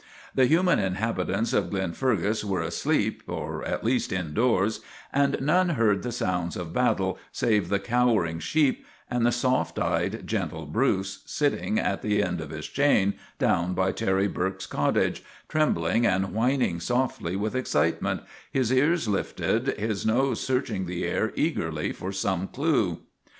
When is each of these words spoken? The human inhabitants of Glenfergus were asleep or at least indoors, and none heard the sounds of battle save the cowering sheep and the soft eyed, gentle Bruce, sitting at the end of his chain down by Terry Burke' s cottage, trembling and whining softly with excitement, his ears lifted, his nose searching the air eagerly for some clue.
The 0.33 0.47
human 0.47 0.79
inhabitants 0.79 1.53
of 1.53 1.69
Glenfergus 1.69 2.43
were 2.43 2.63
asleep 2.63 3.21
or 3.27 3.63
at 3.63 3.83
least 3.83 4.11
indoors, 4.11 4.79
and 5.13 5.39
none 5.39 5.69
heard 5.77 6.01
the 6.01 6.11
sounds 6.11 6.57
of 6.57 6.73
battle 6.73 7.19
save 7.31 7.69
the 7.69 7.77
cowering 7.77 8.39
sheep 8.39 8.83
and 9.11 9.23
the 9.23 9.31
soft 9.31 9.77
eyed, 9.77 10.25
gentle 10.25 10.65
Bruce, 10.65 11.21
sitting 11.27 11.77
at 11.77 12.01
the 12.01 12.23
end 12.23 12.41
of 12.41 12.49
his 12.49 12.65
chain 12.67 13.13
down 13.37 13.75
by 13.75 13.91
Terry 13.91 14.27
Burke' 14.27 14.61
s 14.63 14.65
cottage, 14.65 15.23
trembling 15.47 16.03
and 16.07 16.33
whining 16.33 16.79
softly 16.79 17.35
with 17.35 17.53
excitement, 17.55 18.21
his 18.51 18.71
ears 18.71 19.07
lifted, 19.07 19.67
his 19.77 20.03
nose 20.03 20.41
searching 20.41 20.87
the 20.87 21.05
air 21.05 21.31
eagerly 21.35 21.91
for 21.91 22.11
some 22.11 22.47
clue. 22.47 23.01